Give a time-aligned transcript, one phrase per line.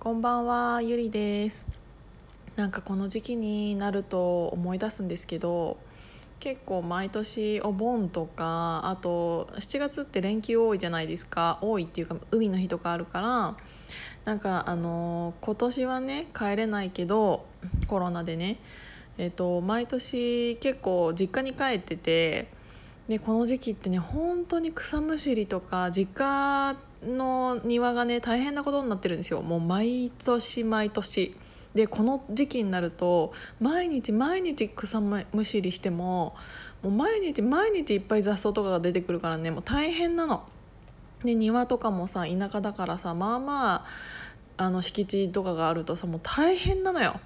[0.00, 1.66] こんばんはゆりです。
[2.54, 5.76] なんかこの時期になると思い出すんですけど
[6.38, 11.58] 結構毎年お盆とかあと7月って連休多いじゃないですか。
[11.62, 13.56] 多いっていうか海の日とかあるから
[14.24, 17.44] なんかあの今年はね帰れないけど
[17.88, 18.58] コロナでね
[19.18, 22.46] えっと毎年結構実家に帰ってて
[23.08, 31.34] でこの時期ってね本当に草むしりとか実家の庭がね大変なことになってるんですよもう毎年毎年
[31.74, 36.34] でこの時期になると毎日毎日草むしりしても
[36.82, 40.44] もう毎日毎日いっぱい雑草とかが出てくるからねもう大変なの。
[41.24, 43.84] で庭とかもさ田舎だからさまあまあ
[44.56, 47.20] あの敷地とかがあるとさもう大変なのよ。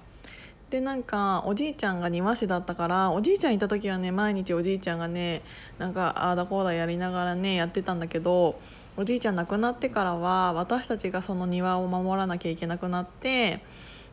[0.73, 5.43] でなんかおじいちゃんが庭師だったからおじいちゃんいた時はね毎日おじいちゃんがね
[5.77, 8.59] なんかああだこうだやりながらねやってたんだけど
[8.97, 13.61] おじいちゃん亡くなってからは私たちがその庭を守らなきゃいけなくなって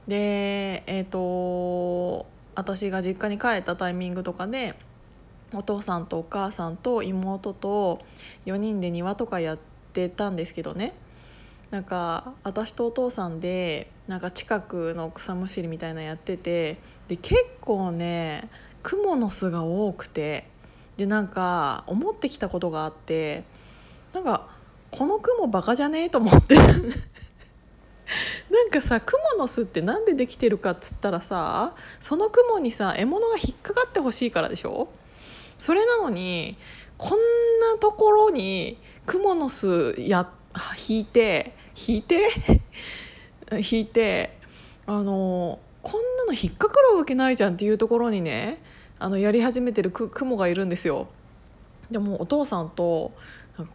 [0.07, 4.75] でえっ、ー、と私が実家に帰ったタイミングとかで
[5.55, 8.03] お父さんとお母さんと妹と
[8.45, 9.59] 4人で庭とかやっ
[9.95, 10.93] てたんですけどね。
[11.71, 18.49] なんか私とお父さんでなんか近くの草むしりみたいなやっててで結構ね
[18.83, 20.49] クモの巣が多くて
[20.97, 23.45] でなんか思ってきたことがあって
[24.13, 24.49] なんか
[24.91, 26.57] この雲バカじゃねえと思って。
[28.51, 34.89] なんかさ雲の巣って何でできてるかっつったらさその雲にさ獲物が引っかかってほしいからでしょ？
[35.59, 36.57] それなのに
[36.99, 37.19] こん
[37.61, 40.29] なところに雲の巣や
[40.89, 42.29] 引いて引いて
[43.71, 44.37] 引いて
[44.87, 48.63] あのこんなの引っかかるわけないじゃんっていうところにね
[48.99, 51.09] あのやり始めてる雲がいるんですよ。
[51.91, 53.13] でもお父さんと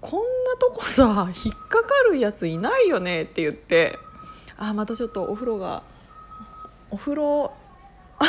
[0.02, 3.98] こんなとこさ 引っかかるやついないよねって言って
[4.58, 5.84] あまたちょっとお風呂が
[6.90, 7.52] お風呂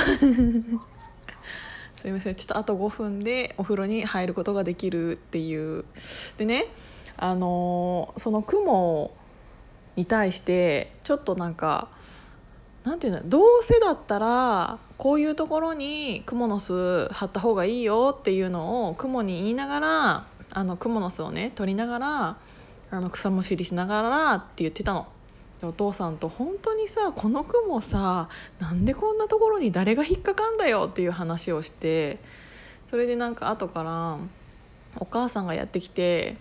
[1.95, 5.85] すいませんちょっとあと5分でお風呂に入ることができるっていう
[6.37, 6.67] でね
[7.17, 9.13] あのー、その雲
[9.97, 11.89] に対してちょっとなんか
[12.85, 22.37] なんていうのどうせだったらこういうところにクモの巣貼った方がいいよっていうのをクモに言いながらあのクモの巣をね取りながら
[22.91, 25.09] あの草むしりしながらって言ってたの。
[25.63, 28.29] お父さんと本当にさこのクモさ
[28.61, 32.19] なんでこんなところに誰が引っかかんだよっていう話をして
[32.87, 34.19] それでなんか後から
[34.99, 36.37] お母さんがやってきて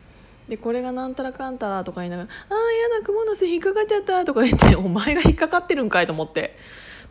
[0.48, 6.58] でこれがなんたらかんたらとか言いながら「ああやだクモの巣引っかかっちゃった」とか言って「お前が引っかかってるんかい」と思って。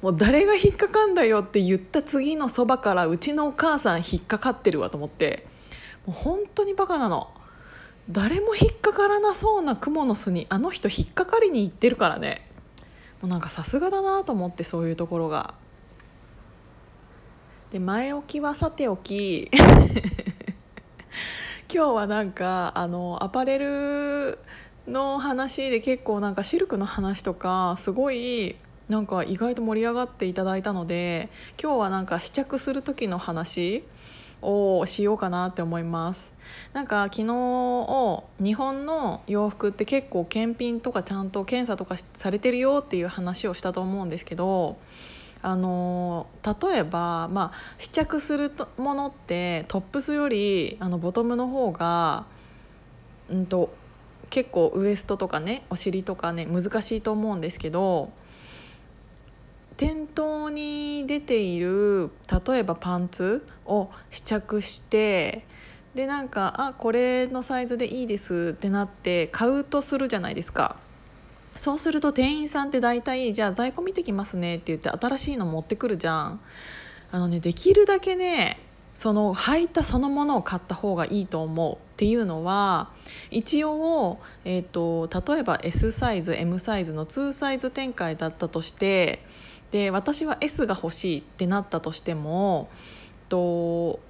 [0.03, 5.47] もう誰が引っかかんだよって言った次のそばからうちのお母さん引っかかってるわと思って。
[6.05, 7.31] もう本当にバカなの。
[8.11, 12.47] 誰も引っかからなそうなクモの巣にあの人引っかかりに行ってるからね。
[13.23, 15.55] もうなんかさすがだなと思ってそういうところが。
[17.71, 19.51] で前置きはさておき。
[21.75, 24.39] 今日はなんかあのアパレル
[24.87, 28.55] の話で結構なんかシルクの話とかすごい
[28.89, 31.31] なんか意外と盛り上がっていただいたので
[31.61, 33.83] 今日はなんか試着する時の話
[34.41, 36.33] をしようかなって思います。
[36.75, 44.77] なんか昨日日本の洋服って結構検品とかちゃんと検査とかされてるよっていう話をしたと思うんですけど
[45.45, 52.25] あの例えば、まあ、試着するものってトップスよりあのボトムの方が、
[53.29, 53.75] うんと、
[54.31, 58.11] 結構ウエストとかねお尻とかね難しいと思うんですけど
[59.77, 62.11] 店頭に出ている
[62.47, 65.45] 例えばパンツを試着して
[65.95, 70.77] でなんかあこれのサイズでいいですってなって買うとするじゃないですか。
[71.55, 76.41] そうすると店員さんって大体じゃあ在庫見てきますねって言って新しいの持ってくるじゃん
[77.13, 78.59] あのねできるだけね
[78.93, 82.91] その履いたそのものを買った方がいいと思うっていうのは
[83.31, 89.25] 一応、えーと、例えば S サイズ M サイズの2サイズ展開だったとして
[89.73, 92.69] で私は S が欲しいってなったとしても
[93.29, 94.01] と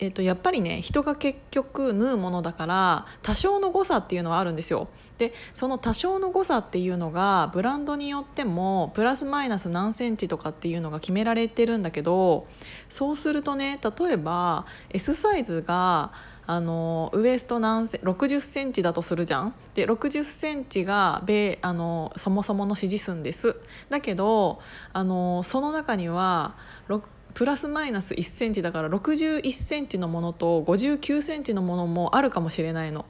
[0.00, 4.88] えー、とやっぱりね人が結局縫うものだから多少の誤差っていうのはあるんですよ。
[5.18, 12.46] でその多少の誤差っていうのがブランドによってもプラスマイナス何センチとかっていうのが決められてるんだけど
[12.88, 16.12] そうするとね例えば S サイズが
[16.46, 19.54] あのウエスト何セ60センチだとするじゃん？
[19.74, 23.56] で60センチが米あのそもそもの指示数です。
[23.90, 24.58] だけど
[24.94, 26.54] あのその中には
[27.34, 33.04] プラスマイナス1センチだから61センチのものと59センチのものもあるかもしれないの。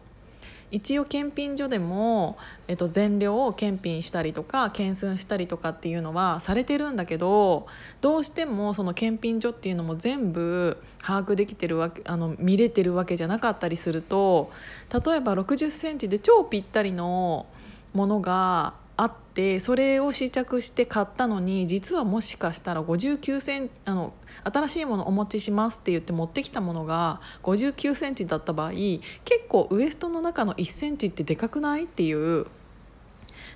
[0.70, 2.36] 一応検品所でも、
[2.66, 7.66] えっと、全量を検品したりとか検寸したりとかっていうのはされてるんだけど
[8.00, 14.50] どうしてもその検品所っていうのも全部把握できてるわけあの見れてるわけじゃなかったりすると
[14.92, 17.46] 例えば6 0センチで超ぴったりの
[17.94, 24.12] ものがあってそれを試着して買ったのに実はもしかしたら59センあの
[24.44, 29.02] 新しいものお持ちしますって言って持ってきたものが59センチだった場合結
[29.49, 32.46] 構ウエストの中の1センチってでかくないっていう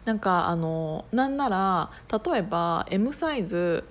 [0.05, 3.84] なんかあのなんなら例えば M サイズ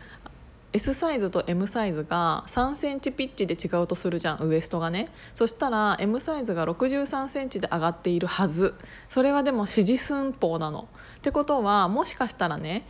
[0.74, 5.10] S サイズと M サイズが3センチピッチで違うとするじゃんウエストがね。
[5.34, 8.74] そしたら M サイズが63センチで上がっているはず。
[9.10, 10.88] それはでも指示寸法なの。
[11.18, 12.86] ってことはもしかしたらね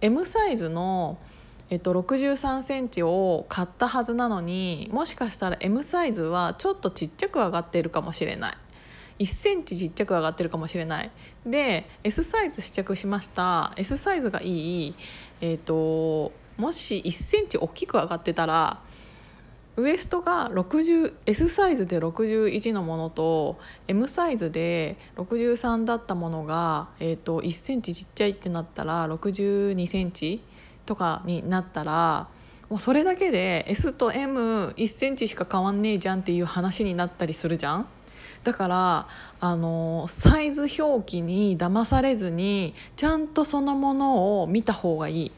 [0.00, 1.18] M サイズの
[1.68, 8.56] えっと、63センチを買ったはずなのにもしかしたら M サイズはちょっとちっちゃく上がってるかもしれない。
[9.18, 11.10] 1センチちっちゃく上がってるかもしれない。
[11.44, 13.72] で S サイズ試着しました。
[13.76, 14.94] S サイズがいい。
[15.40, 18.80] えっ、ともし1センチ大きく上がってたら
[19.76, 23.58] ウエストが 60S サイズで61のものと
[23.88, 30.40] M サイズで63だったものが、えーと、1センチちっちゃいってなったら62センチ
[30.86, 32.28] とかになったら
[32.70, 37.86] もうそれだけで S と M1 センチしか変わんねえじゃんっていう話になったりするじゃん。
[38.42, 39.08] だから
[39.40, 45.32] あのサイズ表記に騙されずにちゃんとそのものを見た方がいい。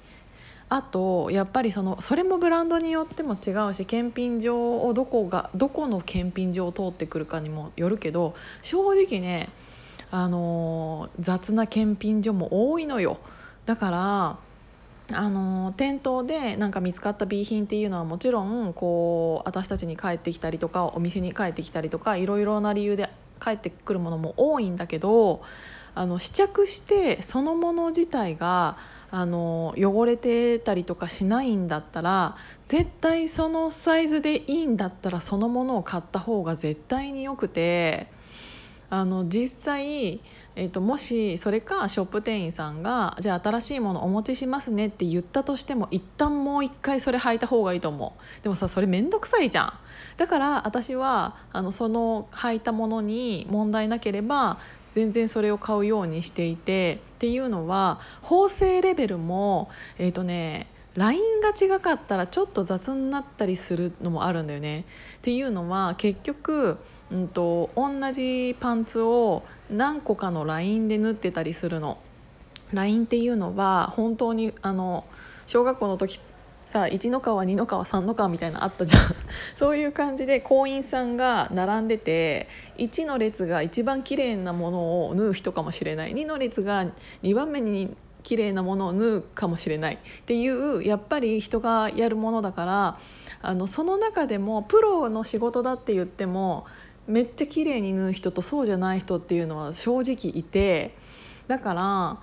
[0.71, 9.49] あとやっぱりそのそれもブランドによっても違うし検品場をどこがどこの検品場を通ってくるかにもよるけど正直ね
[10.11, 13.19] あの雑な検品所も多いのよ
[13.65, 14.37] だから
[15.13, 23.09] あの店頭でなんか見つかった B 品っていうのはもちろんこう私たちに帰ってきたりとかお店に帰ってきたりとかいろいろな理由で
[23.41, 25.43] 帰ってくるものも多いんだけど
[25.95, 28.77] あの試着してそのもの自体が
[29.11, 38.09] あの汚れてたりとかしないんだったら絶対そのサイズでいいんだったらそのものを買った方が絶対によくて
[38.91, 40.21] あの実際、
[40.57, 49.73] えーと、もしそれかショップ店員さんがじゃあ新しいものお持ちしますねって言ったとしても一旦もう一回それ履いた方がいいと思うでもさそれ面倒くさいじゃん
[50.17, 54.59] だから私はあのその履いたものに問題なければ
[54.93, 60.67] 全然それを買うようにしていてっていうのは縫製レベルもえっ、ー、とね
[60.99, 64.81] ラインが違かったらちょっと雑になったりするのもあるんだよね。
[65.19, 66.77] っていうのは結局、
[67.11, 71.99] うんと、同じパンツを何個かのラインで縫ってたりするの。
[72.73, 75.05] ラインっていうのは本当にあの
[75.47, 76.21] 小学校の時
[76.67, 79.03] さ1の川2の川3の川みたいなあったじゃん。
[79.57, 86.13] そういう感じで行員さんが並んでて1の列が一番綺麗なものを縫う人かもしれない。
[86.13, 86.85] 2の列が
[87.23, 89.95] 2番目に綺麗なものを縫うかもしれない。
[89.95, 92.99] っていうやっぱり人がやるものだから
[93.41, 96.67] あのその中でもプロの仕事だって言っても
[97.09, 100.95] めっちゃ綺麗に縫う人とそうじゃない人っていうのは正直いて
[101.49, 102.19] だから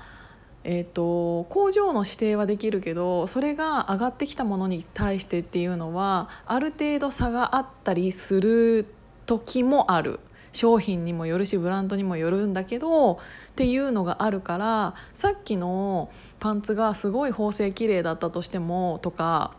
[0.68, 8.88] えーと、工場の指定はできるけどそれが上がってきたものに対してっていうのはある程度差があったりする
[9.28, 10.20] 時もある。
[10.54, 13.18] 商品にもよるしブランドにもよるんだけどっ
[13.58, 16.10] ていうのがあるからさっきの
[16.40, 19.54] パンツがすごい縫製綺麗だったとしてもとか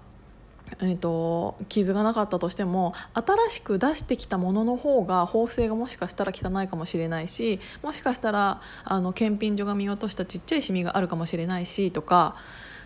[0.80, 12.36] えーと、傷がなかったとしても新しく出してきたものの方が縫製がもしかしたら汚いかもしれないしもしかしたらあの検品所が見落としたちっちゃいシミがあるかもしれないしとか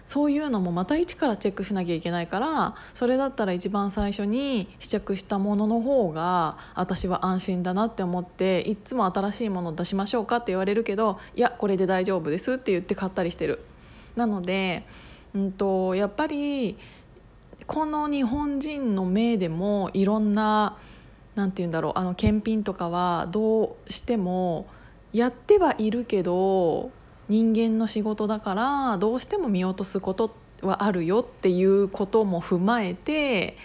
[0.07, 13.61] そういうのもまた一からチェックしなきゃいけないからそれだったら一番最初に試着したものの方が私は安心だなって思っていっつも新しいものを出しましょうかって言われるけどいやこれで大丈夫ですって言って買ったりしてる。
[14.17, 14.85] なので、
[15.35, 16.77] うんとやっぱり
[17.67, 20.77] この日本人の目でもいろんな
[21.35, 24.67] 何て言うんだろうあの検品とかはどうしても
[25.13, 26.91] やってはいるけど
[27.29, 33.57] 人間の仕事だからどうしても見落とすことはあるよっていうことも踏まえて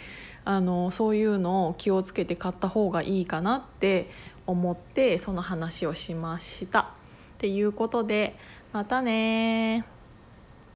[0.46, 4.10] あのそういうのを気をつけて買った方がいいかなって
[4.46, 6.82] 思ってその話をしました。
[6.82, 8.38] っていうことで
[8.72, 9.86] またね